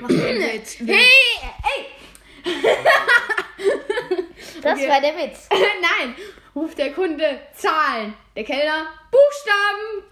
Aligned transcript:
Mach 0.00 0.08
den 0.08 0.38
Witz. 0.40 0.78
Hey, 0.78 1.06
ey! 1.74 1.86
Das 4.62 4.78
Okay. 4.78 4.88
war 4.88 5.00
der 5.00 5.16
Witz. 5.16 5.48
Nein! 5.50 6.14
Ruft 6.54 6.78
der 6.78 6.92
Kunde 6.92 7.40
Zahlen. 7.54 8.14
Der 8.34 8.44
Kellner 8.44 8.86
Buchstaben. 9.10 10.04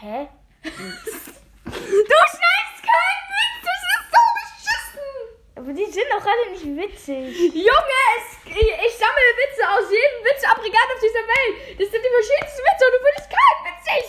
Hä? 0.00 0.28
Du 0.62 0.70
schneidest 0.70 2.82
keinen 2.82 3.24
Witz! 3.34 3.64
Das 3.64 3.80
ist 3.92 4.10
so 4.10 4.20
beschissen! 4.38 5.10
Aber 5.56 5.72
die 5.72 5.86
sind 5.86 6.06
doch 6.10 6.24
alle 6.24 6.46
nicht 6.52 6.64
witzig. 6.64 7.36
Junge, 7.54 8.00
es, 8.16 8.26
ich, 8.46 8.56
ich 8.56 8.94
sammle 8.96 9.32
Witze 9.36 9.62
aus 9.68 9.90
jedem 9.90 10.24
Witzaggregat 10.24 10.88
auf 10.94 11.00
dieser 11.02 11.24
Welt. 11.28 11.54
Das 11.80 11.88
sind 11.90 12.02
die 12.04 12.14
verschiedensten 12.16 12.62
Witze 12.64 12.84
und 12.86 12.94
du 12.94 13.00
findest 13.04 13.28
keinen 13.36 13.62
witzig. 13.68 14.04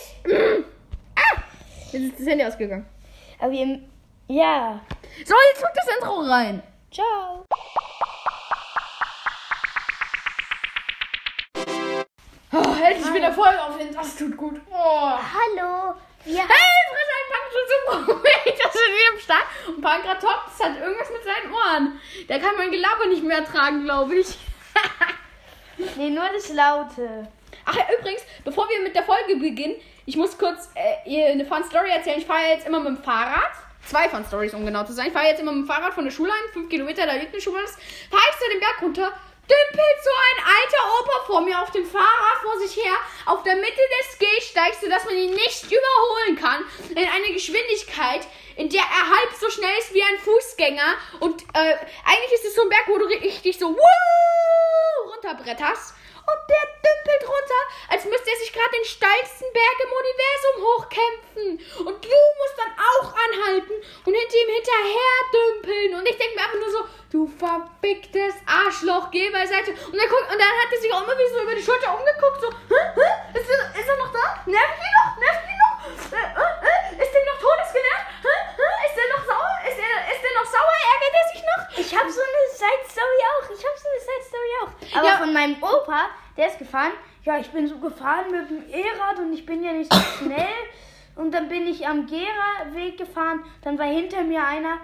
Ah! 1.16 1.36
Jetzt 1.92 2.04
ist 2.04 2.18
das 2.20 2.26
Handy 2.28 2.44
ausgegangen. 2.44 2.86
Aber 3.40 3.50
wir. 3.52 3.80
Ja. 4.30 4.78
So, 5.26 5.34
jetzt 5.50 5.60
kommt 5.60 5.74
das 5.74 5.96
Intro 5.96 6.20
rein. 6.20 6.62
Ciao. 6.92 7.44
Oh, 12.52 12.76
endlich 12.80 13.12
wieder 13.12 13.32
Folgeaufnehmen. 13.32 13.92
Das 13.92 14.14
tut 14.14 14.36
gut. 14.36 14.60
Oh. 14.70 15.18
Hallo. 15.18 15.96
Wir 16.24 16.42
Hey, 16.42 16.70
frisch 16.90 17.10
ein 17.16 17.26
Packschutz 17.32 17.72
im 17.76 18.22
Das 18.62 18.72
ist 18.72 18.80
wieder 18.86 19.12
am 19.12 19.18
Start. 19.18 19.46
Und 19.66 19.80
Pankratops 19.82 20.62
hat 20.62 20.78
irgendwas 20.80 21.10
mit 21.10 21.24
seinen 21.24 21.52
Ohren. 21.52 22.00
Der 22.28 22.38
kann 22.38 22.54
mein 22.56 22.70
Gelaber 22.70 23.06
nicht 23.08 23.24
mehr 23.24 23.44
tragen, 23.44 23.82
glaube 23.82 24.14
ich. 24.14 24.38
Nee, 25.96 26.10
nur 26.10 26.28
das 26.32 26.52
Laute. 26.52 27.26
Ach 27.64 27.74
ja, 27.74 27.84
übrigens, 27.98 28.22
bevor 28.44 28.68
wir 28.68 28.80
mit 28.82 28.94
der 28.94 29.02
Folge 29.02 29.36
beginnen, 29.36 29.76
ich 30.04 30.14
muss 30.14 30.36
kurz 30.36 30.68
äh, 30.74 31.32
eine 31.32 31.46
Fun 31.46 31.64
Story 31.64 31.90
erzählen. 31.90 32.18
Ich 32.18 32.26
fahre 32.26 32.48
jetzt 32.50 32.66
immer 32.66 32.80
mit 32.80 32.98
dem 32.98 33.02
Fahrrad. 33.02 33.50
Zwei 33.86 34.08
Fun 34.08 34.24
Stories, 34.24 34.54
um 34.54 34.64
genau 34.64 34.84
zu 34.84 34.92
sein. 34.92 35.08
Ich 35.08 35.12
fahre 35.12 35.26
jetzt 35.26 35.40
immer 35.40 35.52
mit 35.52 35.64
dem 35.64 35.66
Fahrrad 35.66 35.94
von 35.94 36.04
der 36.04 36.12
Schule 36.12 36.32
ein, 36.32 36.52
fünf 36.52 36.68
Kilometer, 36.68 37.06
da 37.06 37.14
liegt 37.14 37.32
eine 37.32 37.40
Schule. 37.40 37.58
Fahre 37.58 38.22
ich 38.30 38.36
so 38.38 38.52
den 38.52 38.60
Berg 38.60 38.82
runter, 38.82 39.12
dümpelt 39.50 39.98
so 40.04 40.10
ein 40.10 40.44
alter 40.46 40.82
Opa 41.00 41.24
vor 41.26 41.40
mir 41.40 41.60
auf 41.60 41.70
dem 41.72 41.84
Fahrrad 41.84 42.38
vor 42.42 42.58
sich 42.58 42.76
her, 42.76 42.94
auf 43.26 43.42
der 43.42 43.56
Mitte 43.56 43.82
des 43.98 44.18
Gehsteigs, 44.18 44.80
sodass 44.80 45.04
man 45.04 45.16
ihn 45.16 45.34
nicht 45.34 45.64
überholen 45.64 46.36
kann, 46.40 46.64
in 46.90 47.08
eine 47.08 47.32
Geschwindigkeit, 47.32 48.26
in 48.56 48.68
der 48.68 48.82
er 48.82 49.10
halb 49.10 49.34
so 49.40 49.50
schnell 49.50 49.76
ist 49.78 49.92
wie 49.92 50.02
ein 50.02 50.18
Fußgänger. 50.18 50.94
Und 51.20 51.42
äh, 51.54 51.74
eigentlich 52.04 52.32
ist 52.34 52.44
es 52.46 52.54
so 52.54 52.62
ein 52.62 52.68
Berg, 52.68 52.84
wo 52.86 52.98
du 52.98 53.06
richtig 53.06 53.58
so 53.58 53.70
wuh, 53.74 55.10
runterbretterst. 55.10 55.94
Und 56.30 56.40
der 56.48 56.64
dümpelt 56.84 57.22
runter, 57.28 57.62
als 57.90 58.04
müsste 58.04 58.30
er 58.30 58.36
sich 58.38 58.52
gerade 58.52 58.70
den 58.70 58.84
steilsten 58.84 59.48
Berg 59.52 59.76
im 59.84 59.92
Universum 60.02 60.54
hochkämpfen. 60.66 61.48
Und 61.86 61.96
du 62.04 62.20
musst 62.38 62.56
dann 62.56 62.72
auch 62.78 63.08
anhalten 63.14 63.74
und 64.06 64.12
hinter 64.14 64.36
ihm 64.36 64.50
hinterher 64.54 65.16
dümpeln. 65.34 65.90
Und 65.98 66.06
ich 66.08 66.16
denke 66.18 66.34
mir 66.36 66.44
einfach 66.44 66.60
nur 66.60 66.70
so, 66.70 66.82
du 67.10 67.20
verbicktes 67.26 68.34
Arschloch, 68.46 69.10
geh 69.10 69.30
beiseite. 69.30 69.72
Und 69.72 69.96
dann, 69.98 70.08
guck, 70.08 70.22
und 70.30 70.38
dann 70.38 70.54
hat 70.60 70.70
er 70.70 70.78
sich 70.80 70.92
auch 70.92 71.02
immer 71.02 71.16
wieder 71.18 71.30
so 71.34 71.42
über 71.42 71.54
die 71.54 71.62
Schulter 71.64 71.90
umgeguckt, 71.98 72.40
so, 72.40 72.48
hä, 72.70 72.80
hä, 72.94 73.08
ist, 73.38 73.50
er, 73.50 73.60
ist 73.80 73.88
er 73.88 73.96
noch 73.98 74.12
da? 74.12 74.24
Nervt 74.46 74.78
ihn 74.78 74.94
noch? 75.00 75.10
Nervt 75.18 75.44
ihn 75.50 75.58
noch? 75.58 75.74
Äh, 76.14 76.26
äh, 76.30 76.54
äh, 76.70 77.02
ist 77.02 77.12
der 77.14 77.24
noch 77.26 77.38
todesgenervt? 77.42 78.06
Hä, 78.22 78.34
hä, 78.60 78.68
ist 78.86 78.96
der 78.96 79.08
noch 79.16 79.24
sauer? 79.26 79.52
Ist 79.66 79.78
der, 79.82 79.92
ist 80.14 80.22
der 80.22 80.34
noch 80.38 80.46
sauer? 80.46 80.76
Ärgert 80.94 81.14
er 81.18 81.26
sich 81.34 81.42
noch? 81.42 81.62
Ich 81.82 81.90
habe 81.98 82.10
so 82.10 82.20
eine 82.22 82.42
Side-Story 82.54 83.18
auch. 83.30 83.44
Ich 83.50 83.62
habe 83.66 83.76
so 83.78 83.88
eine 83.90 84.00
Side-Story 84.06 84.50
auch. 84.62 84.72
Aber 84.98 85.08
Ja. 85.08 85.16
von 85.18 85.32
meinem 85.32 85.56
Opa, 85.62 86.10
der 86.36 86.46
ist 86.48 86.58
gefahren. 86.70 86.92
Ja, 87.24 87.38
ich 87.38 87.50
bin 87.50 87.66
so 87.68 87.78
gefahren 87.78 88.30
mit 88.30 88.48
dem 88.48 88.62
E-Rad 88.70 89.18
und 89.18 89.32
ich 89.32 89.44
bin 89.44 89.62
ja 89.62 89.72
nicht 89.72 89.92
so 89.92 90.00
schnell. 90.18 90.46
Und 91.16 91.32
dann 91.32 91.48
bin 91.48 91.66
ich 91.66 91.86
am 91.86 92.06
Gera-Weg 92.06 92.96
gefahren. 92.96 93.44
Dann 93.62 93.78
war 93.78 93.86
hinter 93.86 94.22
mir 94.22 94.46
einer, 94.46 94.78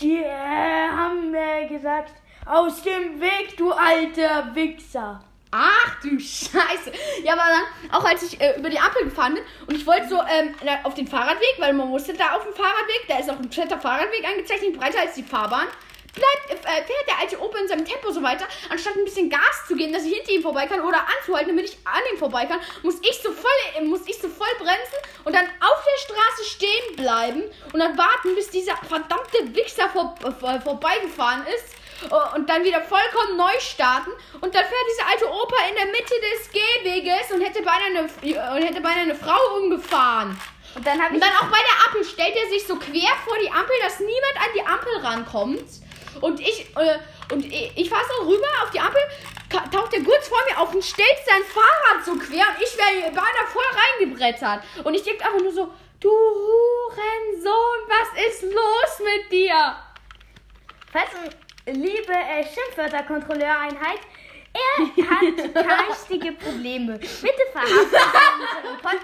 die 0.00 0.16
äh, 0.16 0.88
haben 0.88 1.34
äh, 1.34 1.68
gesagt, 1.68 2.12
aus 2.44 2.82
dem 2.82 3.20
Weg, 3.20 3.56
du 3.56 3.70
alter 3.70 4.54
Wichser. 4.54 5.22
Ach 5.52 6.00
du 6.02 6.18
Scheiße. 6.18 6.92
Ja, 7.24 7.32
aber 7.32 7.42
dann, 7.42 7.90
auch 7.92 8.04
als 8.04 8.22
ich 8.22 8.40
äh, 8.40 8.58
über 8.58 8.70
die 8.70 8.78
Ampel 8.78 9.04
gefahren 9.04 9.34
bin 9.34 9.42
und 9.66 9.74
ich 9.74 9.86
wollte 9.86 10.08
so 10.08 10.16
ähm, 10.16 10.54
auf 10.84 10.94
den 10.94 11.08
Fahrradweg, 11.08 11.56
weil 11.58 11.72
man 11.72 11.88
musste 11.88 12.14
da 12.14 12.36
auf 12.36 12.44
dem 12.44 12.54
Fahrradweg, 12.54 13.06
da 13.08 13.18
ist 13.18 13.30
auch 13.30 13.38
ein 13.38 13.50
fetter 13.50 13.78
Fahrradweg 13.78 14.24
angezeichnet, 14.28 14.78
breiter 14.78 15.00
als 15.00 15.14
die 15.14 15.24
Fahrbahn. 15.24 15.66
Bleibt, 16.14 16.64
äh, 16.64 16.84
fährt 16.84 17.06
der 17.06 17.18
alte 17.20 17.40
Opa 17.40 17.58
in 17.58 17.68
seinem 17.68 17.84
Tempo 17.84 18.10
so 18.10 18.22
weiter, 18.22 18.46
anstatt 18.68 18.96
ein 18.96 19.04
bisschen 19.04 19.30
Gas 19.30 19.66
zu 19.68 19.76
geben, 19.76 19.92
dass 19.92 20.04
ich 20.04 20.14
hinter 20.14 20.32
ihm 20.32 20.42
vorbei 20.42 20.66
kann 20.66 20.80
oder 20.80 20.98
anzuhalten, 21.18 21.48
damit 21.48 21.66
ich 21.66 21.78
an 21.84 22.02
ihm 22.12 22.18
vorbei 22.18 22.46
kann, 22.46 22.60
muss 22.82 22.96
ich 23.02 23.20
so 23.22 23.32
voll, 23.32 23.50
äh, 23.76 23.84
muss 23.84 24.00
ich 24.06 24.18
so 24.18 24.28
voll 24.28 24.48
bremsen 24.58 24.98
und 25.24 25.34
dann 25.34 25.46
auf 25.60 25.84
der 25.84 26.14
Straße 26.14 26.44
stehen 26.44 26.96
bleiben 26.96 27.42
und 27.72 27.78
dann 27.80 27.96
warten, 27.96 28.34
bis 28.34 28.50
dieser 28.50 28.76
verdammte 28.76 29.54
Wichser 29.54 29.88
vor, 29.90 30.14
äh, 30.24 30.60
vorbeigefahren 30.60 31.46
ist 31.46 31.74
äh, 32.10 32.36
und 32.36 32.48
dann 32.48 32.64
wieder 32.64 32.80
vollkommen 32.80 33.36
neu 33.36 33.58
starten 33.60 34.10
und 34.40 34.54
dann 34.54 34.64
fährt 34.64 34.86
dieser 34.92 35.08
alte 35.08 35.26
Opa 35.26 35.56
in 35.68 35.76
der 35.76 35.86
Mitte 35.86 36.14
des 36.32 36.50
Gehweges 36.50 37.30
und 37.32 37.40
hätte 37.40 37.62
beinahe 37.62 37.86
eine, 37.86 38.00
äh, 38.22 38.56
und 38.56 38.66
hätte 38.66 38.80
beinahe 38.80 39.02
eine 39.02 39.14
Frau 39.14 39.56
umgefahren. 39.56 40.38
Und 40.74 40.86
dann 40.86 41.00
Und 41.00 41.20
dann 41.20 41.32
auch 41.40 41.50
bei 41.50 41.58
der 41.58 41.86
Ampel 41.86 42.04
stellt 42.04 42.36
er 42.36 42.48
sich 42.48 42.64
so 42.64 42.76
quer 42.76 43.10
vor 43.24 43.36
die 43.38 43.50
Ampel, 43.50 43.74
dass 43.82 43.98
niemand 43.98 44.36
an 44.36 44.50
die 44.54 44.64
Ampel 44.64 44.96
rankommt. 45.02 45.64
Und 46.20 46.40
ich, 46.40 46.66
äh, 46.76 46.98
und 47.32 47.44
ich, 47.44 47.72
ich 47.76 47.90
fahre 47.90 48.04
so 48.16 48.28
rüber 48.28 48.46
auf 48.62 48.70
die 48.70 48.80
Ampel, 48.80 49.00
taucht 49.50 49.92
er 49.94 50.02
kurz 50.02 50.28
vor 50.28 50.38
mir 50.48 50.58
auf 50.60 50.74
und 50.74 50.84
stellt 50.84 51.18
sein 51.26 51.42
Fahrrad 51.44 52.04
so 52.04 52.12
quer 52.12 52.44
und 52.48 52.62
ich 52.62 52.76
wäre 52.76 53.10
beinahe 53.10 53.46
voll 53.52 53.62
reingebrettert. 53.72 54.62
Und 54.84 54.94
ich 54.94 55.02
denke 55.02 55.24
einfach 55.24 55.40
nur 55.40 55.52
so, 55.52 55.72
du 56.00 56.10
Hurensohn, 56.10 57.80
was 57.88 58.26
ist 58.26 58.42
los 58.42 59.00
mit 59.04 59.32
dir? 59.32 59.76
Falls, 60.92 61.10
liebe 61.66 62.12
äh, 62.12 62.44
Schimpfwörterkontrolleureinheit, 62.44 64.00
er 64.52 65.10
hat 65.10 65.54
geistige 65.54 66.32
Probleme. 66.32 66.98
Bitte 66.98 67.42
verhaften 67.52 67.88
Sie 67.90 67.96
unseren 68.56 68.80
Pod 68.82 69.00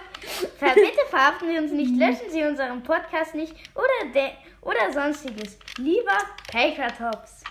Ver 0.59 0.75
bitte 0.75 1.07
verhaften 1.09 1.49
Sie 1.49 1.59
uns 1.59 1.73
nicht, 1.73 1.97
löschen 1.97 2.31
Sie 2.31 2.43
unseren 2.43 2.83
Podcast 2.83 3.35
nicht 3.35 3.55
oder, 3.75 4.13
de 4.13 4.31
oder 4.63 4.93
sonstiges. 4.93 5.59
Lieber 5.79 6.19
Papertops. 6.51 7.45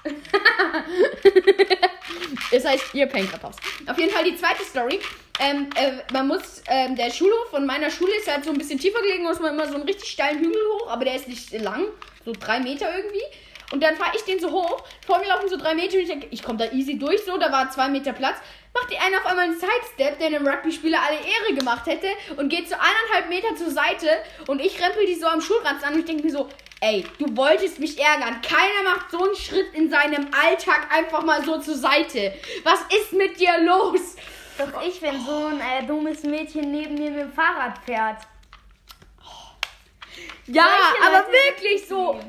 Das 2.51 2.65
heißt, 2.67 2.93
ihr 2.93 3.05
Pankrathaus. 3.05 3.55
Auf 3.87 3.97
jeden 3.97 4.11
Fall 4.11 4.25
die 4.25 4.35
zweite 4.35 4.63
Story. 4.65 4.99
Ähm, 5.39 5.69
äh, 5.75 5.93
man 6.13 6.27
muss, 6.27 6.61
ähm, 6.67 6.95
der 6.95 7.11
Schulhof 7.11 7.49
von 7.49 7.65
meiner 7.65 7.89
Schule 7.89 8.15
ist 8.17 8.31
halt 8.31 8.45
so 8.45 8.51
ein 8.51 8.57
bisschen 8.57 8.79
tiefer 8.79 9.01
gelegen, 9.01 9.23
muss 9.23 9.39
man 9.39 9.53
immer 9.53 9.67
so 9.67 9.75
einen 9.75 9.83
richtig 9.83 10.09
steilen 10.09 10.39
Hügel 10.39 10.61
hoch, 10.73 10.89
aber 10.89 11.05
der 11.05 11.15
ist 11.15 11.27
nicht 11.27 11.51
lang, 11.61 11.85
so 12.23 12.33
drei 12.33 12.59
Meter 12.59 12.89
irgendwie. 12.95 13.23
Und 13.71 13.81
dann 13.81 13.95
fahre 13.95 14.15
ich 14.15 14.23
den 14.23 14.39
so 14.39 14.51
hoch, 14.51 14.83
vor 15.05 15.19
mir 15.19 15.27
laufen 15.27 15.49
so 15.49 15.57
drei 15.57 15.73
Meter 15.73 15.95
und 15.95 16.01
ich 16.01 16.07
denke, 16.07 16.27
ich 16.29 16.43
komme 16.43 16.59
da 16.59 16.71
easy 16.71 16.99
durch, 16.99 17.23
so, 17.25 17.37
da 17.37 17.51
war 17.51 17.69
zwei 17.71 17.89
Meter 17.89 18.13
Platz. 18.13 18.37
Macht 18.73 18.91
die 18.91 18.97
eine 18.97 19.17
auf 19.17 19.25
einmal 19.25 19.45
einen 19.45 19.59
Sidestep, 19.59 20.19
der 20.19 20.29
dem 20.29 20.47
Rugby-Spieler 20.47 20.99
alle 21.01 21.17
Ehre 21.17 21.57
gemacht 21.57 21.85
hätte 21.87 22.07
und 22.35 22.49
geht 22.49 22.69
so 22.69 22.75
eineinhalb 22.75 23.29
Meter 23.29 23.55
zur 23.55 23.71
Seite 23.71 24.09
und 24.47 24.59
ich 24.59 24.81
rempel 24.81 25.05
die 25.05 25.15
so 25.15 25.27
am 25.27 25.41
Schulranz 25.41 25.83
an 25.83 25.93
und 25.93 25.99
ich 25.99 26.05
denke 26.05 26.23
mir 26.23 26.31
so, 26.31 26.49
ey, 26.81 27.05
du 27.17 27.35
wolltest 27.35 27.79
mich 27.79 27.99
ärgern. 27.99 28.41
Keiner 28.41 28.83
macht 28.83 29.11
so 29.11 29.23
einen 29.23 29.35
Schritt 29.35 29.73
in 29.73 29.89
seinem 29.89 30.27
Alltag 30.33 30.87
einfach 30.91 31.23
mal 31.23 31.43
so 31.43 31.59
zur 31.59 31.75
Seite. 31.75 32.33
Was 32.63 32.81
ist 32.95 33.13
mit 33.13 33.39
dir 33.39 33.57
los? 33.59 34.15
Doch 34.57 34.81
ich, 34.85 35.01
wenn 35.01 35.19
so 35.25 35.47
ein 35.47 35.59
äh, 35.59 35.85
dummes 35.85 36.23
Mädchen 36.23 36.71
neben 36.71 36.95
mir 36.95 37.11
mit 37.11 37.19
dem 37.21 37.33
Fahrrad 37.33 37.77
fährt. 37.85 38.21
Ja, 40.47 40.67
aber 41.05 41.25
wirklich 41.31 41.87
so. 41.87 42.19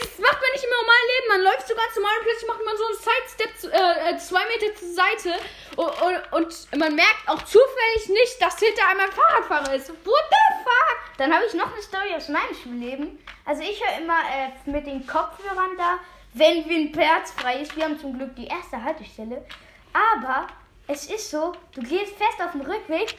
Das, 0.00 0.18
macht 0.18 0.40
man 0.40 0.50
nicht 0.52 0.64
im 0.64 0.70
normalen 0.70 1.06
Leben. 1.14 1.28
Man 1.28 1.42
läuft 1.42 1.68
so 1.68 1.74
ganz 1.74 1.94
normal 1.94 2.12
und 2.18 2.24
plötzlich 2.24 2.48
macht 2.48 2.64
man 2.64 2.76
so 2.76 2.86
einen 2.86 2.98
Sidestep 2.98 3.58
zu, 3.58 3.72
äh, 3.72 4.10
äh, 4.10 4.18
zwei 4.18 4.44
Meter 4.46 4.74
zur 4.74 4.88
Seite 4.88 5.34
und, 5.76 6.02
und, 6.02 6.32
und 6.32 6.78
man 6.78 6.94
merkt 6.94 7.22
auch 7.26 7.42
zufällig 7.42 8.08
nicht, 8.08 8.40
dass 8.40 8.58
hinter 8.58 8.88
einem 8.88 9.00
ein 9.00 9.12
Fahrradfahrer 9.12 9.74
ist. 9.74 9.90
What 9.90 10.24
the 10.30 10.64
fuck? 10.64 11.16
Dann 11.18 11.32
habe 11.32 11.44
ich 11.46 11.54
noch 11.54 11.72
eine 11.72 11.82
Story 11.82 12.14
aus 12.14 12.28
meinem 12.28 12.54
Schulleben. 12.62 13.18
Also 13.44 13.62
ich 13.62 13.82
höre 13.82 13.98
immer 13.98 14.18
äh, 14.20 14.70
mit 14.70 14.86
den 14.86 15.06
Kopfhörern 15.06 15.76
da, 15.76 15.98
wenn 16.34 16.68
ein 16.68 16.92
Platz 16.92 17.32
frei 17.32 17.60
ist. 17.60 17.76
Wir 17.76 17.84
haben 17.84 17.98
zum 17.98 18.16
Glück 18.16 18.34
die 18.36 18.46
erste 18.46 18.82
Haltestelle. 18.82 19.46
Aber 19.92 20.48
es 20.86 21.06
ist 21.06 21.30
so, 21.30 21.52
du 21.74 21.80
gehst 21.82 22.16
fest 22.16 22.40
auf 22.44 22.52
dem 22.52 22.60
Rückweg, 22.60 23.16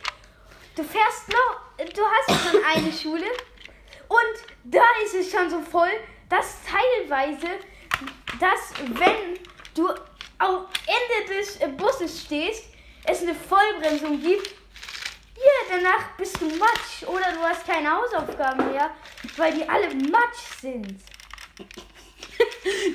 du 0.75 0.83
fährst 0.83 1.27
noch, 1.29 1.85
du 1.93 2.01
hast 2.05 2.49
schon 2.49 2.63
eine 2.63 2.91
Schule 2.93 3.25
und 4.07 4.37
da 4.63 4.83
ist 5.03 5.15
es 5.15 5.31
schon 5.31 5.49
so 5.49 5.61
voll, 5.61 5.91
dass 6.29 6.57
teilweise, 6.63 7.47
dass 8.39 8.73
wenn 8.79 9.39
du 9.73 9.89
am 10.37 10.65
Ende 10.85 11.33
des 11.33 11.59
Busses 11.77 12.23
stehst, 12.23 12.65
es 13.05 13.21
eine 13.21 13.33
Vollbremsung 13.33 14.21
gibt 14.21 14.53
ja, 15.37 15.77
danach 15.77 16.17
bist 16.17 16.41
du 16.41 16.45
Matsch 16.45 17.03
oder 17.05 17.31
du 17.31 17.39
hast 17.41 17.65
keine 17.65 17.91
Hausaufgaben 17.91 18.71
mehr, 18.71 18.89
weil 19.35 19.53
die 19.53 19.67
alle 19.67 19.93
Matsch 19.93 20.59
sind. 20.61 20.99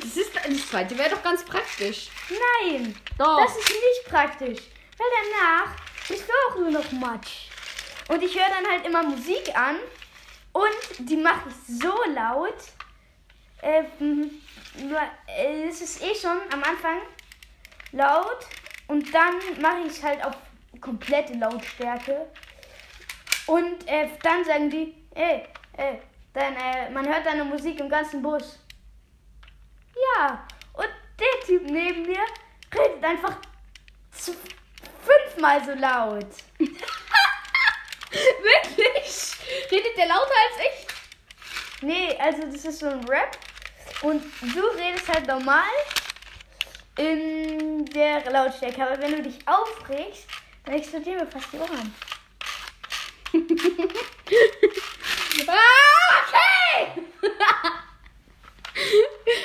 Das, 0.00 0.17
ist, 0.17 0.34
das 0.34 0.69
zweite 0.69 0.96
wäre 0.99 1.11
doch 1.11 1.23
ganz 1.23 1.44
praktisch. 1.44 2.08
Nein, 2.29 2.94
Doch. 3.19 3.43
das 3.43 3.56
ist 3.56 3.69
nicht 3.69 4.08
praktisch, 4.08 4.58
weil 4.99 5.06
danach 5.23 5.73
bist 6.08 6.25
du 6.29 6.32
auch 6.49 6.58
nur 6.58 6.70
noch 6.70 6.93
Matsch. 6.93 7.49
Und 8.08 8.23
ich 8.23 8.34
höre 8.34 8.49
dann 8.49 8.70
halt 8.70 8.84
immer 8.87 9.02
Musik 9.02 9.56
an 9.56 9.76
und 10.52 11.08
die 11.11 11.17
mache 11.17 11.49
ich 11.49 11.81
so 11.81 11.94
laut 12.12 12.55
Äh, 13.62 13.85
nur, 14.00 15.00
äh, 15.29 15.69
es 15.69 15.81
ist 15.81 16.03
eh 16.03 16.14
schon 16.14 16.38
am 16.53 16.62
Anfang 16.64 16.99
laut 17.93 18.47
und 18.88 19.14
dann 19.14 19.35
mache 19.61 19.82
ich 19.87 19.93
es 19.93 20.03
halt 20.03 20.25
auf 20.25 20.35
komplette 20.81 21.35
Lautstärke. 21.35 22.26
Und 23.47 23.87
äh, 23.88 24.09
dann 24.23 24.44
sagen 24.44 24.69
die, 24.69 24.94
ey, 25.14 25.44
ey, 25.76 26.00
dann, 26.32 26.56
äh, 26.56 26.91
man 26.91 27.06
hört 27.06 27.25
deine 27.25 27.44
Musik 27.44 27.79
im 27.79 27.88
ganzen 27.88 28.20
Bus. 28.20 28.59
Ja, 29.94 30.44
und 30.73 30.88
der 31.19 31.47
Typ 31.47 31.62
neben 31.62 32.03
mir 32.03 32.25
redet 32.75 33.05
einfach 33.05 33.37
fünfmal 34.11 35.65
so 35.65 35.73
laut. 35.75 36.26
Wirklich? 38.11 39.37
Redet 39.70 39.97
der 39.97 40.06
lauter 40.06 40.35
als 40.50 40.58
ich? 40.67 40.87
Nee, 41.82 42.17
also 42.19 42.43
das 42.43 42.65
ist 42.65 42.81
so 42.81 42.88
ein 42.88 43.05
Rap. 43.08 43.38
Und 44.02 44.22
du 44.40 44.66
redest 44.76 45.08
halt 45.08 45.26
normal 45.26 45.62
in 46.99 47.84
der 47.87 48.31
Lautstärke. 48.31 48.82
Aber 48.82 49.00
wenn 49.00 49.16
du 49.16 49.22
dich 49.22 49.38
aufregst, 49.46 50.26
dann 50.64 50.75
explodieren 50.75 51.20
mir 51.20 51.26
fast 51.26 51.52
die 51.52 51.58
Ohren. 51.58 51.94
Ah, 55.49 55.54
okay! 56.20 56.93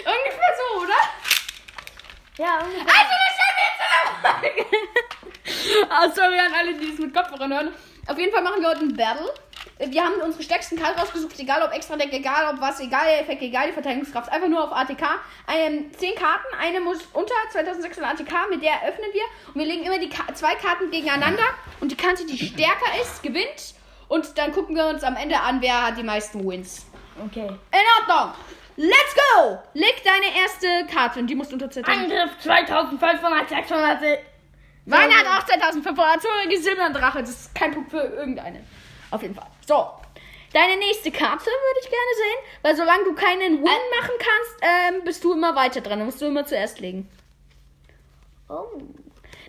Ungefähr 0.06 0.52
so, 0.58 0.66
oder? 0.82 1.02
Ja, 2.38 2.60
ungefähr. 2.60 2.94
Also, 2.94 3.14
das 3.24 3.34
ist 3.34 4.44
jetzt 4.44 5.88
Ah, 5.90 6.10
sorry 6.10 6.40
an 6.40 6.54
alle, 6.54 6.74
die 6.74 6.92
es 6.94 7.00
mit 7.00 7.14
Kopfhörern 7.14 7.54
hören. 7.54 7.74
Auf 8.08 8.18
jeden 8.18 8.34
Fall 8.34 8.44
machen 8.44 8.62
wir 8.62 8.70
heute 8.70 8.82
ein 8.82 8.96
Battle. 8.96 9.34
Wir 9.80 10.04
haben 10.04 10.16
unsere 10.24 10.42
stärksten 10.42 10.78
Karten 10.78 11.00
rausgesucht, 11.00 11.40
egal 11.40 11.62
ob 11.62 11.72
extra 11.72 11.96
Deck, 11.96 12.12
egal 12.12 12.54
ob 12.54 12.60
was, 12.60 12.80
egal 12.80 13.06
der 13.06 13.22
Effekt, 13.22 13.42
egal 13.44 13.68
die 13.68 13.74
Verteidigungskraft. 13.74 14.32
Einfach 14.32 14.48
nur 14.48 14.64
auf 14.64 14.72
ATK. 14.72 15.04
Ähm, 15.48 15.92
zehn 15.96 16.16
Karten, 16.16 16.48
eine 16.60 16.80
muss 16.80 16.98
unter 17.14 17.36
2600 17.52 18.20
ATK, 18.20 18.50
mit 18.50 18.64
der 18.64 18.74
öffnen 18.88 19.10
wir. 19.14 19.24
Und 19.54 19.56
wir 19.56 19.66
legen 19.66 19.84
immer 19.84 20.00
die 20.00 20.10
Ka 20.10 20.34
zwei 20.34 20.56
Karten 20.56 20.90
gegeneinander. 20.90 21.44
Und 21.80 21.92
die 21.92 21.96
Karte, 21.96 22.26
die 22.26 22.38
stärker 22.38 23.02
ist, 23.02 23.22
gewinnt. 23.22 23.76
Und 24.08 24.38
dann 24.38 24.52
gucken 24.52 24.76
wir 24.76 24.88
uns 24.88 25.04
am 25.04 25.16
Ende 25.16 25.40
an, 25.40 25.62
wer 25.62 25.88
hat 25.88 25.98
die 25.98 26.04
meisten 26.04 26.48
Wins. 26.48 26.88
Okay. 27.26 27.48
In 27.48 27.86
Ordnung. 28.00 28.34
Let's 28.78 29.16
go! 29.16 29.58
Leg 29.74 30.04
deine 30.04 30.40
erste 30.40 30.68
Karte 30.94 31.20
und 31.20 31.28
die 31.28 31.36
musst 31.36 31.52
du 31.52 31.56
unter 31.56 31.70
2000. 31.70 32.04
Angriff 32.04 32.40
2500, 32.42 33.50
600. 33.50 34.20
Meine 34.86 35.14
hat 35.14 35.26
auch 35.26 35.46
2500. 35.46 36.22
So 36.22 36.30
ein 36.30 36.94
Drache. 36.94 37.22
Das 37.22 37.30
ist 37.30 37.56
kein 37.56 37.74
Punkt 37.74 37.92
für 37.92 38.02
irgendeinen. 38.02 38.66
Auf 39.12 39.22
jeden 39.22 39.36
Fall. 39.36 39.48
So. 39.66 39.90
Deine 40.54 40.78
nächste 40.78 41.12
Karte 41.12 41.46
würde 41.46 41.80
ich 41.82 41.90
gerne 41.90 42.16
sehen. 42.16 42.62
Weil 42.62 42.76
solange 42.76 43.04
du 43.04 43.14
keinen 43.16 43.58
Win 43.58 43.64
machen 43.64 44.16
kannst, 44.18 44.56
ähm, 44.62 45.04
bist 45.04 45.24
du 45.24 45.34
immer 45.34 45.56
weiter 45.56 45.82
dran. 45.82 46.00
Da 46.00 46.06
musst 46.06 46.22
du 46.22 46.26
immer 46.26 46.46
zuerst 46.46 46.80
legen. 46.80 47.10
Oh. 48.50 48.82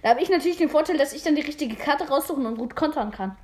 Da 0.03 0.11
habe 0.11 0.23
ich 0.23 0.29
natürlich 0.29 0.59
den 0.59 0.71
Vorteil, 0.71 0.99
dass 0.99 1.13
ich 1.13 1.23
dann 1.23 1.37
die 1.37 1.43
richtige 1.43 1.77
Karte 1.77 2.09
raussuchen 2.09 2.47
und 2.47 2.57
gut 2.57 2.75
kontern 2.75 3.11
kann. 3.11 3.37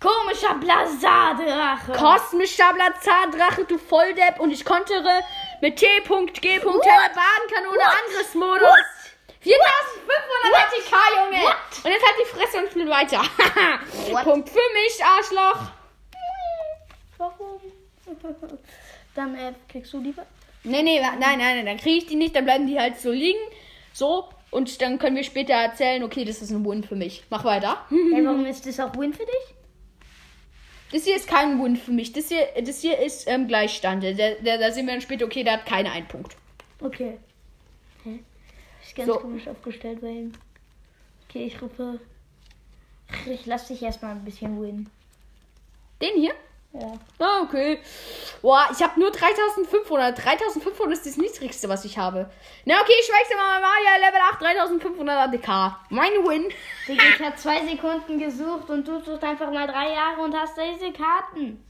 Komischer 0.00 0.54
Blazadrache. 0.54 1.92
Kosmischer 1.92 2.72
Blazadrache, 2.74 3.64
du 3.64 3.78
Volldepp. 3.78 4.40
Und 4.40 4.50
ich 4.50 4.64
kontere 4.64 5.20
mit 5.60 5.76
T.G. 5.76 6.08
Badenkanone 6.08 7.84
Angriffsmodus. 8.04 8.58
4500 8.60 8.60
ATK, 8.60 8.60
Junge. 8.60 8.62
What? 8.62 8.91
Und 11.84 11.90
jetzt 11.90 12.04
halt 12.04 12.16
die 12.20 12.28
Fresse 12.36 12.58
und 12.58 12.70
spiel 12.70 12.88
weiter. 12.88 13.22
Punkt 14.24 14.48
für 14.48 14.54
mich, 14.54 15.04
Arschloch. 15.04 15.70
Warum? 17.18 17.60
Dann 19.14 19.34
äh, 19.34 19.52
kriegst 19.68 19.92
du 19.92 20.00
lieber. 20.00 20.24
Nee, 20.64 20.82
nee, 20.82 21.00
nein, 21.00 21.18
nein, 21.18 21.38
nein, 21.38 21.66
dann 21.66 21.76
kriege 21.76 21.98
ich 21.98 22.06
die 22.06 22.14
nicht, 22.14 22.36
dann 22.36 22.44
bleiben 22.44 22.68
die 22.68 22.78
halt 22.78 22.96
so 23.00 23.10
liegen. 23.10 23.38
So. 23.92 24.28
Und 24.52 24.80
dann 24.80 24.98
können 24.98 25.16
wir 25.16 25.24
später 25.24 25.54
erzählen, 25.54 26.04
okay, 26.04 26.24
das 26.24 26.40
ist 26.40 26.50
ein 26.50 26.64
Win 26.64 26.84
für 26.84 26.94
mich. 26.94 27.24
Mach 27.30 27.44
weiter. 27.44 27.84
Hey, 27.88 28.24
warum 28.24 28.46
ist 28.46 28.64
das 28.66 28.78
auch 28.78 28.94
Win 28.96 29.12
für 29.12 29.24
dich? 29.24 29.54
Das 30.92 31.04
hier 31.04 31.16
ist 31.16 31.26
kein 31.26 31.62
Win 31.62 31.76
für 31.76 31.90
mich. 31.90 32.12
Das 32.12 32.28
hier, 32.28 32.46
das 32.62 32.80
hier 32.80 32.98
ist 32.98 33.26
ähm, 33.26 33.48
Gleichstand. 33.48 34.04
Da, 34.04 34.12
da, 34.12 34.58
da 34.58 34.70
sehen 34.70 34.86
wir 34.86 34.92
dann 34.92 35.00
später, 35.00 35.24
okay, 35.24 35.42
der 35.42 35.54
hat 35.54 35.66
keine 35.66 35.90
einen 35.90 36.06
Punkt. 36.06 36.36
Okay. 36.80 37.18
Hä? 38.04 38.20
Ist 38.84 38.94
ganz 38.94 39.08
So. 39.08 39.18
komisch 39.18 39.48
aufgestellt 39.48 40.00
bei 40.00 40.08
ihm. 40.08 40.32
Okay, 41.32 41.46
ich 41.46 41.62
rufe. 41.62 41.98
Ich 43.24 43.46
lass 43.46 43.66
dich 43.68 43.82
erstmal 43.82 44.10
ein 44.10 44.22
bisschen 44.22 44.60
win. 44.60 44.90
Den 46.02 46.14
hier? 46.16 46.34
Ja. 46.74 46.92
Ah, 47.18 47.40
okay. 47.40 47.78
Boah, 48.42 48.68
ich 48.70 48.82
habe 48.82 49.00
nur 49.00 49.10
3500. 49.10 50.22
3500 50.22 50.92
ist 50.92 51.06
das 51.06 51.16
niedrigste, 51.16 51.70
was 51.70 51.86
ich 51.86 51.96
habe. 51.96 52.30
Na, 52.66 52.82
okay, 52.82 52.92
ich 53.00 53.08
wechsle 53.08 53.36
mal 53.36 53.62
Maria 53.62 53.96
Level 54.06 54.20
8, 54.30 54.42
3500 54.42 55.16
ADK. 55.16 55.78
Mein 55.88 56.12
Win. 56.26 56.52
Digga, 56.86 57.02
ich 57.16 57.24
habe 57.24 57.36
zwei 57.36 57.66
Sekunden 57.66 58.18
gesucht 58.18 58.68
und 58.68 58.86
du 58.86 59.00
suchst 59.00 59.24
einfach 59.24 59.50
mal 59.50 59.66
drei 59.66 59.90
Jahre 59.90 60.20
und 60.20 60.36
hast 60.36 60.58
diese 60.58 60.92
Karten. 60.92 61.64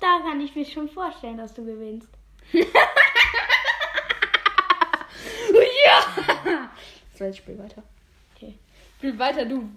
Da 0.00 0.20
kann 0.22 0.40
ich 0.40 0.54
mir 0.54 0.64
schon 0.64 0.88
vorstellen, 0.88 1.36
dass 1.36 1.52
du 1.52 1.66
gewinnst. 1.66 2.08
ja! 2.52 2.64
So, 7.18 7.24
jetzt 7.24 7.36
spiel 7.36 7.58
weiter. 7.58 7.82
Spiel 9.06 9.18
weiter, 9.20 9.44
du. 9.44 9.68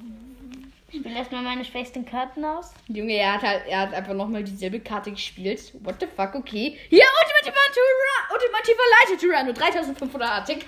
Ich 0.87 1.01
spiele 1.01 1.15
erstmal 1.15 1.43
meine 1.43 1.63
schwächsten 1.63 2.03
Karten 2.03 2.43
aus. 2.43 2.73
Junge, 2.87 3.13
er 3.13 3.33
hat 3.33 3.43
halt, 3.43 3.67
er 3.67 3.81
hat 3.81 3.93
einfach 3.93 4.15
nochmal 4.15 4.43
dieselbe 4.43 4.79
Karte 4.79 5.11
gespielt. 5.11 5.71
What 5.83 5.97
the 5.99 6.07
fuck, 6.07 6.33
okay. 6.33 6.79
Hier, 6.89 7.03
ultimativer 7.21 7.63
Tyrann, 7.71 8.33
ultimativer 8.33 8.81
Leiter 8.97 9.19
Tyranno, 9.19 9.53
3500 9.53 10.29
ATK. 10.31 10.65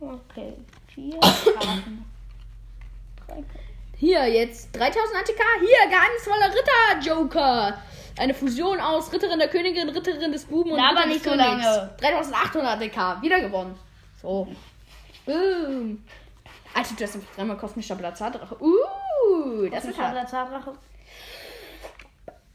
Okay. 0.00 0.54
Vier 0.94 1.20
Karten. 1.20 2.06
Hier, 3.98 4.26
jetzt 4.26 4.74
3000 4.74 5.16
ATK. 5.18 5.42
Hier, 5.60 5.90
geheimnisvoller 5.90 6.54
Ritter 6.54 7.06
Joker. 7.06 7.82
Eine 8.18 8.32
Fusion 8.32 8.80
aus 8.80 9.12
Ritterin 9.12 9.38
der 9.38 9.48
Königin, 9.48 9.90
Ritterin 9.90 10.32
des 10.32 10.46
Buben 10.46 10.72
und 10.72 10.80
Ritter 10.80 11.06
nicht 11.06 11.22
so 11.24 11.34
lange. 11.34 11.90
3800 12.00 12.80
ATK. 12.80 13.22
Wieder 13.22 13.40
gewonnen. 13.42 13.78
So. 14.22 14.48
Boom. 15.26 16.04
Alter, 16.74 16.94
du 16.96 17.04
hast 17.04 17.14
einfach 17.14 17.34
dreimal 17.34 17.56
kosmischer 17.56 17.94
Blazadrache. 17.94 18.56
Uh, 18.60 19.68
das 19.70 19.84
ist 19.84 19.98
hart. 19.98 20.12
Blazadrache. 20.12 20.72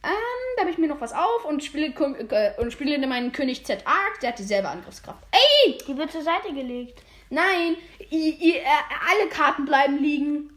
Ähm, 0.02 0.12
da 0.56 0.62
habe 0.62 0.72
ich 0.72 0.78
mir 0.78 0.88
noch 0.88 1.02
was 1.02 1.14
auf 1.14 1.46
und 1.46 1.64
spiele, 1.64 1.88
äh, 1.88 2.62
und 2.62 2.72
spiele 2.72 3.06
meinen 3.08 3.32
König 3.32 3.66
Z 3.66 3.86
Arc. 3.86 4.20
Der 4.22 4.30
hat 4.30 4.40
dieselbe 4.40 4.70
Angriffskraft. 4.70 5.20
Ey! 5.32 5.78
Die 5.88 5.98
wird 5.98 6.12
zur 6.12 6.22
Seite 6.22 6.54
gelegt. 6.54 7.02
Nein! 7.30 7.76
I, 8.12 8.30
I, 8.40 8.58
äh, 8.58 8.64
alle 9.10 9.30
Karten 9.30 9.66
bleiben 9.66 9.98
liegen. 9.98 10.50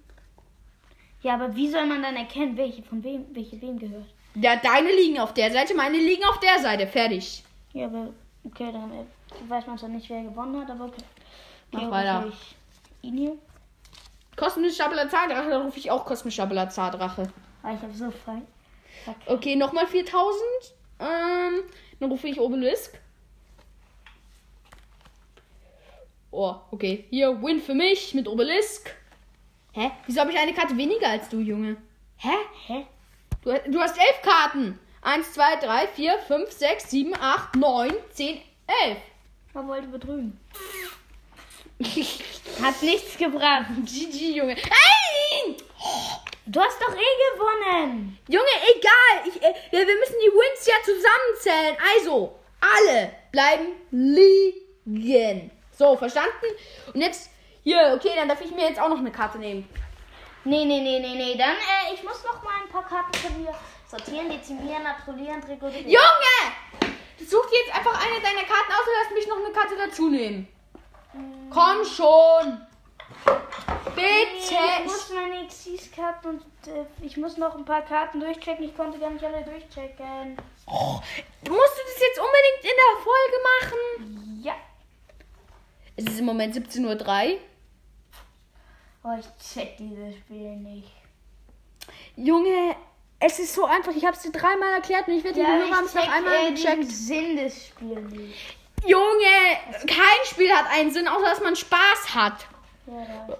Ja, 1.22 1.34
aber 1.34 1.54
wie 1.54 1.70
soll 1.70 1.86
man 1.86 2.02
dann 2.02 2.16
erkennen, 2.16 2.56
welche 2.56 2.82
von 2.82 3.02
wem, 3.04 3.26
welche 3.32 3.60
wem 3.60 3.78
gehört? 3.78 4.06
Ja, 4.34 4.56
deine 4.56 4.90
liegen 4.90 5.20
auf 5.20 5.34
der 5.34 5.52
Seite, 5.52 5.74
meine 5.74 5.98
liegen 5.98 6.24
auf 6.24 6.40
der 6.40 6.58
Seite. 6.58 6.86
Fertig. 6.86 7.44
Ja, 7.72 7.86
aber 7.86 8.08
okay, 8.44 8.70
dann 8.72 8.90
äh, 8.92 9.04
weiß 9.48 9.66
man 9.66 9.78
zwar 9.78 9.88
nicht, 9.88 10.08
wer 10.08 10.22
gewonnen 10.22 10.60
hat, 10.60 10.70
aber 10.70 10.86
okay. 10.86 11.02
Mach 11.72 11.82
okay, 11.82 11.90
weiter. 11.90 12.32
hier. 13.00 13.36
Kosmischer 14.36 14.88
Blazadrache, 14.88 15.50
dann 15.50 15.62
rufe 15.62 15.78
ich 15.78 15.90
auch 15.90 16.04
kosmischer 16.04 16.46
Blazadrache. 16.46 17.30
Ah, 17.62 17.74
ich 17.74 17.82
habe 17.82 17.94
so 17.94 18.10
frei. 18.10 18.42
Fuck. 19.04 19.16
Okay, 19.26 19.56
nochmal 19.56 19.86
4000. 19.86 20.42
Ähm, 21.00 21.62
dann 22.00 22.10
rufe 22.10 22.28
ich 22.28 22.40
Obelisk. 22.40 22.98
Oh, 26.30 26.56
okay. 26.70 27.06
Hier, 27.10 27.42
Win 27.42 27.60
für 27.60 27.74
mich 27.74 28.14
mit 28.14 28.26
Obelisk. 28.26 28.94
Hä? 29.72 29.90
Wieso 30.06 30.20
habe 30.20 30.32
ich 30.32 30.38
eine 30.38 30.54
Karte 30.54 30.76
weniger 30.76 31.08
als 31.08 31.28
du, 31.28 31.40
Junge? 31.40 31.76
Hä? 32.16 32.34
Hä? 32.66 32.86
Du, 33.42 33.52
du 33.70 33.80
hast 33.80 33.98
elf 33.98 34.22
Karten. 34.22 34.78
Eins, 35.02 35.32
zwei, 35.32 35.56
drei, 35.56 35.88
vier, 35.88 36.18
fünf, 36.28 36.50
sechs, 36.52 36.90
sieben, 36.90 37.14
acht, 37.14 37.56
neun, 37.56 37.92
zehn, 38.10 38.40
elf. 38.66 38.98
Man 39.52 39.68
wollte 39.68 39.88
betrügen. 39.88 40.38
Hat 42.62 42.82
nichts 42.82 43.16
gebracht. 43.16 43.66
GG, 43.84 44.32
Junge. 44.32 44.54
Nein! 44.54 45.56
Du 46.46 46.60
hast 46.60 46.80
doch 46.80 46.94
eh 46.94 47.34
gewonnen. 47.34 48.18
Junge, 48.28 48.44
egal. 48.76 49.28
Ich, 49.28 49.42
äh, 49.42 49.54
wir 49.70 49.96
müssen 49.96 50.16
die 50.24 50.30
Wins 50.30 50.66
ja 50.66 50.74
zusammenzählen. 50.84 51.76
Also, 51.96 52.38
alle 52.60 53.12
bleiben 53.30 53.72
liegen. 53.90 55.50
So, 55.76 55.96
verstanden? 55.96 56.46
Und 56.92 57.00
jetzt, 57.00 57.30
hier, 57.62 57.94
okay, 57.96 58.12
dann 58.16 58.28
darf 58.28 58.40
ich 58.40 58.50
mir 58.50 58.68
jetzt 58.68 58.80
auch 58.80 58.88
noch 58.88 58.98
eine 58.98 59.12
Karte 59.12 59.38
nehmen. 59.38 59.68
Nee, 60.44 60.64
nee, 60.64 60.80
nee, 60.80 60.98
nee, 60.98 61.14
nee. 61.14 61.36
Dann, 61.36 61.56
äh, 61.56 61.94
ich 61.94 62.02
muss 62.02 62.24
noch 62.24 62.42
mal 62.42 62.62
ein 62.62 62.68
paar 62.68 62.86
Karten 62.86 63.14
von 63.14 63.42
dir 63.42 63.54
sortieren, 63.88 64.28
dezimieren, 64.28 64.82
naturalieren, 64.82 65.40
trikodieren. 65.40 65.88
Junge! 65.88 66.92
Such 67.18 67.48
dir 67.50 67.58
jetzt 67.64 67.76
einfach 67.76 67.94
eine 68.04 68.20
deiner 68.20 68.46
Karten 68.46 68.72
aus 68.72 68.86
und 68.86 68.94
lass 69.02 69.14
mich 69.14 69.28
noch 69.28 69.36
eine 69.36 69.52
Karte 69.52 69.76
dazu 69.76 70.10
nehmen. 70.10 70.48
Komm 71.50 71.84
schon! 71.84 72.66
Bitte! 73.94 74.54
ich 74.78 74.84
muss 74.84 75.10
meine 75.10 75.46
XCs-Karten 75.46 76.28
und 76.28 76.42
äh, 76.66 76.84
ich 77.02 77.16
muss 77.16 77.36
noch 77.36 77.54
ein 77.54 77.64
paar 77.64 77.82
Karten 77.82 78.20
durchchecken. 78.20 78.64
Ich 78.64 78.76
konnte 78.76 78.98
gar 78.98 79.10
nicht 79.10 79.24
alle 79.24 79.44
durchchecken. 79.44 80.36
Oh, 80.66 81.00
musst 81.48 81.48
du 81.48 81.50
das 81.50 82.00
jetzt 82.00 82.18
unbedingt 82.18 82.62
in 82.62 82.70
der 82.76 82.94
Folge 83.02 83.36
machen? 83.60 84.42
Ja. 84.42 84.54
Es 85.96 86.04
ist 86.04 86.20
im 86.20 86.24
Moment 86.24 86.54
17.03 86.54 87.32
Uhr. 87.34 87.38
Oh, 89.04 89.18
ich 89.18 89.54
check 89.54 89.76
dieses 89.76 90.16
Spiel 90.16 90.56
nicht. 90.56 90.92
Junge, 92.16 92.76
es 93.18 93.38
ist 93.38 93.54
so 93.54 93.64
einfach. 93.64 93.92
Ich 93.94 94.04
habe 94.04 94.16
es 94.16 94.22
dir 94.22 94.32
dreimal 94.32 94.74
erklärt 94.74 95.08
und 95.08 95.14
ich 95.14 95.24
werde 95.24 95.40
ja, 95.40 95.46
dir 95.46 95.58
nur 95.58 95.68
noch 95.68 96.08
einmal 96.08 96.48
äh, 96.48 96.50
gecheckt. 96.52 96.90
Sinn 96.90 97.36
des 97.36 97.66
Spiels. 97.66 98.36
Junge, 98.86 99.86
kein 99.86 100.24
Spiel 100.24 100.50
hat 100.52 100.66
einen 100.70 100.90
Sinn, 100.90 101.06
außer 101.06 101.24
dass 101.24 101.40
man 101.40 101.54
Spaß 101.54 102.14
hat. 102.14 102.46
Ja, 102.86 103.04
da 103.04 103.12
hab 103.14 103.28
ich 103.28 103.36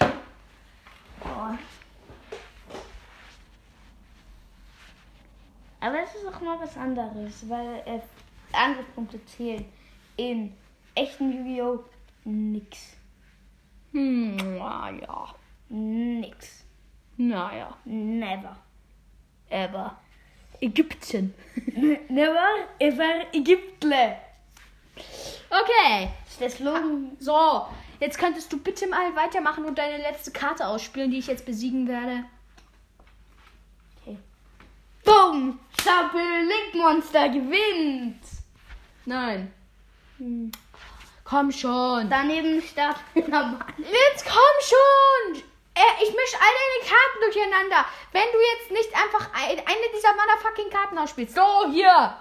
halt. 0.00 0.14
Oh. 1.24 1.58
Aber 5.80 6.02
es 6.02 6.14
ist 6.14 6.26
auch 6.26 6.40
mal 6.40 6.58
was 6.60 6.76
anderes, 6.76 7.48
weil 7.48 7.82
äh, 7.84 8.00
Angriffspunkte 8.52 9.24
zählen. 9.26 9.70
In 10.16 10.54
echten 10.94 11.30
Yu-Gi-Oh! 11.32 11.84
nix. 12.24 12.96
Hm, 13.92 14.36
naja. 14.36 15.34
Nix. 15.68 16.64
Naja. 17.16 17.76
Never. 17.84 18.56
Ever. 19.50 19.98
Ägypten. 20.60 21.34
Never 22.08 22.68
ever 22.78 23.26
Ägyptle. 23.32 24.16
Okay. 25.62 26.10
Ist 26.28 26.40
der 26.40 26.50
Slogan? 26.50 27.16
So, 27.20 27.66
jetzt 28.00 28.18
könntest 28.18 28.52
du 28.52 28.58
bitte 28.58 28.88
mal 28.88 29.14
weitermachen 29.14 29.64
und 29.64 29.78
deine 29.78 29.98
letzte 29.98 30.32
Karte 30.32 30.66
ausspielen, 30.66 31.10
die 31.10 31.18
ich 31.18 31.28
jetzt 31.28 31.46
besiegen 31.46 31.86
werde. 31.86 32.24
Okay. 34.02 34.18
Boom! 35.04 35.60
Stapel 35.80 36.20
Link 36.20 36.74
Monster 36.74 37.28
gewinnt! 37.28 38.20
Nein. 39.04 39.52
Komm 41.24 41.52
schon. 41.52 42.10
Daneben 42.10 42.60
Stapel 42.60 43.22
normal. 43.28 43.66
Jetzt 43.78 44.24
komm 44.24 44.56
schon! 44.60 45.42
Äh, 45.76 46.02
ich 46.02 46.08
mische 46.08 46.36
all 46.36 46.54
deine 46.60 46.90
Karten 46.90 47.20
durcheinander. 47.20 47.84
Wenn 48.12 48.30
du 48.32 48.38
jetzt 48.56 48.70
nicht 48.70 48.94
einfach 48.96 49.28
ein, 49.34 49.58
eine 49.58 49.86
dieser 49.94 50.14
motherfucking 50.14 50.70
Karten 50.70 50.98
ausspielst. 50.98 51.34
So, 51.34 51.70
hier. 51.70 52.16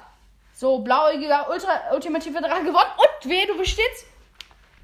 So, 0.63 0.79
blauäugiger 0.79 1.49
Ultra 1.49 1.93
ultimative 1.93 2.39
Drache 2.39 2.63
gewonnen. 2.63 2.91
Und 2.95 3.29
wer 3.29 3.45
du 3.47 3.57
bist 3.57 3.77
jetzt? 3.77 4.05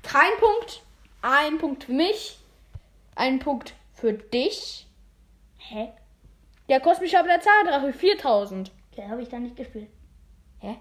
Kein 0.04 0.34
Punkt. 0.38 0.84
Ein 1.22 1.58
Punkt 1.58 1.86
für 1.86 1.94
mich. 1.94 2.38
Ein 3.16 3.40
Punkt 3.40 3.74
für 3.94 4.12
dich. 4.12 4.86
Hä? 5.56 5.94
Der 6.68 6.82
kosmische 6.82 7.16
Drache 7.16 7.94
4000. 7.94 8.70
Okay, 8.92 9.08
habe 9.08 9.22
ich 9.22 9.30
da 9.30 9.40
nicht 9.40 9.56
gespielt. 9.56 9.88
Hä? 10.60 10.76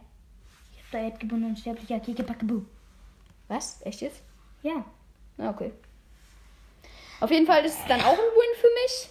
Ich 0.73 0.83
hab 0.83 0.91
da 0.91 0.99
jetzt 1.07 1.21
gewonnen, 1.21 1.45
unsterblicher. 1.45 2.01
Was? 3.47 3.81
Echt 3.87 4.01
jetzt? 4.01 4.21
Ja. 4.65 4.85
Na, 5.37 5.51
okay. 5.51 5.71
Auf 7.21 7.31
jeden 7.31 7.47
Fall 7.47 7.65
ist 7.65 7.79
es 7.79 7.87
dann 7.87 8.01
auch 8.01 8.15
ein 8.15 8.19
Win 8.19 8.61
für 8.61 8.71
mich. 8.83 9.11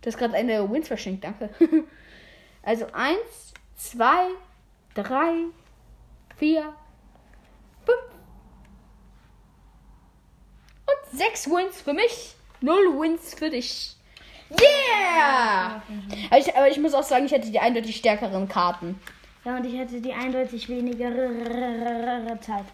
Du 0.00 0.06
hast 0.06 0.16
gerade 0.16 0.32
eine 0.32 0.70
Wins 0.72 0.88
verschenkt, 0.88 1.22
danke. 1.22 1.50
Also 2.64 2.86
eins, 2.92 3.52
zwei, 3.74 4.28
drei, 4.94 5.32
vier, 6.36 6.72
fünf 7.84 7.98
und 10.86 11.18
sechs 11.18 11.46
Wins 11.46 11.80
für 11.80 11.92
mich. 11.92 12.34
Null 12.60 13.00
Wins 13.00 13.34
für 13.34 13.50
dich. 13.50 13.96
Yeah! 14.50 15.82
Aber 16.30 16.38
ich, 16.38 16.54
aber 16.54 16.68
ich 16.68 16.78
muss 16.78 16.94
auch 16.94 17.02
sagen, 17.02 17.24
ich 17.26 17.32
hätte 17.32 17.50
die 17.50 17.58
eindeutig 17.58 17.96
stärkeren 17.96 18.48
Karten. 18.48 19.00
Ja, 19.44 19.56
und 19.56 19.64
ich 19.64 19.78
hatte 19.78 20.00
die 20.00 20.12
eindeutig 20.12 20.68
weniger 20.68 21.10
Zeit. 22.40 22.66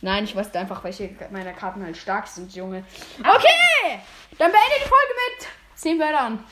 Nein, 0.00 0.24
ich 0.24 0.34
wusste 0.34 0.58
einfach, 0.58 0.82
welche 0.82 1.10
meiner 1.30 1.52
Karten 1.52 1.84
halt 1.84 1.96
stark 1.96 2.26
sind, 2.26 2.54
Junge. 2.54 2.84
Okay! 3.20 4.00
Dann 4.38 4.50
beende 4.50 4.76
die 4.78 4.88
Folge 4.88 5.14
mit 5.38 5.48
10 5.74 5.98
Wörtern. 5.98 6.44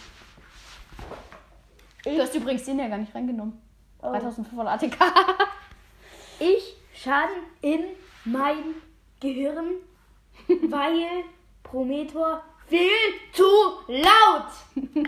Du 2.05 2.19
hast 2.21 2.35
übrigens 2.35 2.65
den 2.65 2.79
ja 2.79 2.89
gar 2.89 2.99
nicht 2.99 3.15
reingenommen. 3.15 3.61
Oh. 4.03 4.11
3500 4.11 4.83
ATK. 4.83 4.99
Ich 6.41 6.77
Schaden 6.95 7.43
in 7.63 7.85
mein 8.25 8.77
Gehirn, 9.21 9.75
weil 10.49 11.25
Prometor 11.65 12.43
viel 12.69 12.91
zu 13.33 13.45
laut. 13.89 14.51
Cooler 14.77 15.05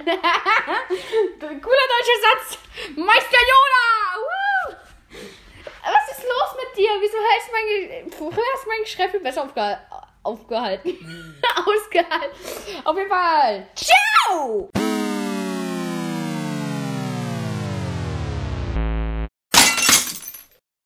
deutscher 1.40 2.18
Satz. 2.20 2.58
Meister 2.96 3.42
Yoda. 3.50 3.86
Woo! 4.16 4.74
Was 5.82 6.18
ist 6.18 6.24
los 6.24 6.56
mit 6.56 6.76
dir? 6.76 6.90
Wieso 7.00 7.16
du 7.16 7.52
mein, 7.52 7.66
Ge 7.66 8.04
hast 8.54 8.66
mein 8.66 8.82
Geschrei 8.82 9.08
viel 9.08 9.20
besser 9.20 9.44
aufgeha 9.44 9.78
aufgehalten? 10.22 10.98
Ausgehalten. 11.64 12.84
Auf 12.84 12.96
jeden 12.96 13.08
Fall. 13.08 13.68
Ciao! 13.74 14.70